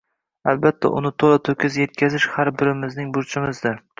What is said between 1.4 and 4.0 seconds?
to‘kis yetkazish har birimizning burchimzdir